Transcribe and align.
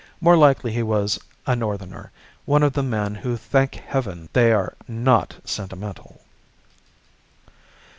More 0.19 0.35
likely 0.35 0.71
he 0.71 0.81
was 0.81 1.19
a 1.45 1.55
Northerner, 1.55 2.09
one 2.45 2.63
of 2.63 2.73
the 2.73 2.81
men 2.81 3.13
who 3.13 3.37
thank 3.37 3.75
Heaven 3.75 4.29
they 4.33 4.51
are 4.51 4.73
"not 4.87 5.35
sentimental." 5.45 6.21